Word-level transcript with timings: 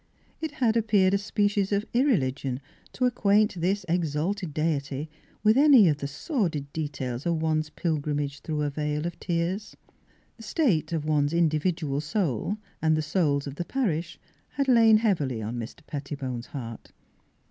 It 0.41 0.53
had 0.53 0.75
ap 0.75 0.87
peared 0.87 1.13
a 1.13 1.19
species 1.19 1.71
of 1.71 1.85
irreligion 1.93 2.59
to 2.93 3.05
acquaint 3.05 3.61
this 3.61 3.85
exalted 3.87 4.51
deity 4.51 5.11
with 5.43 5.55
any 5.59 5.87
of 5.89 5.97
the 5.97 6.07
sordid 6.07 6.73
details 6.73 7.27
of 7.27 7.39
one's 7.39 7.69
pilgrimage 7.69 8.39
through 8.39 8.63
a 8.63 8.71
vale 8.71 9.05
of 9.05 9.19
tears. 9.19 9.77
The 10.37 10.41
state 10.41 10.91
of 10.91 11.05
one's 11.05 11.33
individual 11.33 12.01
soul, 12.01 12.57
and 12.81 12.93
of 12.93 12.95
the 12.95 13.01
souls 13.03 13.45
of 13.45 13.57
the 13.57 13.63
parish 13.65 14.17
had 14.53 14.67
lain 14.67 14.97
heavy 14.97 15.39
on 15.39 15.59
Mr. 15.59 15.85
Pettibone's 15.85 16.47
heart. 16.47 16.91